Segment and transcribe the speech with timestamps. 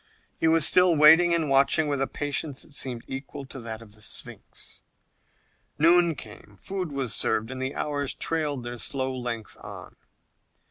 [0.39, 3.93] He was still waiting and watching with a patience that seemed equal to that of
[3.93, 4.81] the Sphinx.
[5.77, 9.95] Noon came, food was served, and the hours trailed their slow length on.